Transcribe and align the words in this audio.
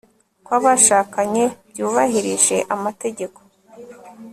kw'abashakanye 0.45 1.43
byubahirije 1.69 2.55
amategeko 2.75 3.39